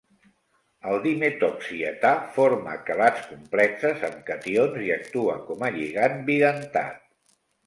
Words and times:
El 0.91 0.95
dimetoxietà 1.01 2.13
forma 2.37 2.73
quelats 2.87 3.27
complexes 3.35 4.07
amb 4.09 4.25
cations 4.31 4.81
i 4.87 4.91
actua 4.97 5.37
com 5.53 5.63
a 5.69 5.71
lligant 5.77 6.19
bidentat. 6.33 7.01